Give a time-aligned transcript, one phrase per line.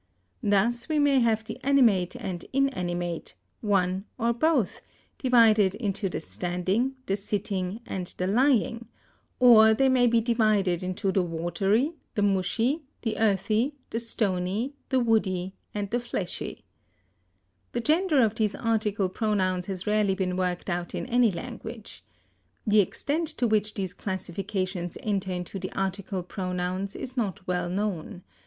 [0.41, 4.81] Thus we may have the animate and inanimate, one or both,
[5.19, 8.87] divided into the standing, the sitting, and the lying;
[9.39, 14.99] or they may be divided into the watery, the mushy, the earthy, the stony, the
[14.99, 16.63] woody, and the fleshy.
[17.73, 22.03] The gender of these article pronouns has rarely been worked out in any language.
[22.65, 28.23] The extent to which these classifications enter into the article pronouns is not well known.